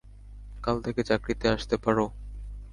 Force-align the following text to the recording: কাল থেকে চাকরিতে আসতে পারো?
কাল 0.63 0.77
থেকে 0.81 1.01
চাকরিতে 1.03 1.45
আসতে 1.49 1.75
পারো? 1.77 2.05